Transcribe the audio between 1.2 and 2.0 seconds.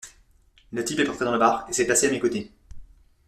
dans le bar et s’est